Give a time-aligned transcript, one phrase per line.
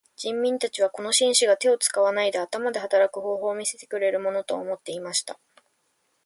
[0.17, 5.37] 人民たちはこの紳士が手を使わないで頭で働く方法を見せてくれるものと思っていました。